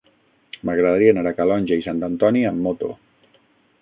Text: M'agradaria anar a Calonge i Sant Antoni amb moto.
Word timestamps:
M'agradaria 0.69 1.13
anar 1.15 1.25
a 1.31 1.35
Calonge 1.41 1.79
i 1.81 1.85
Sant 1.91 2.03
Antoni 2.11 2.43
amb 2.53 2.67
moto. 2.69 2.91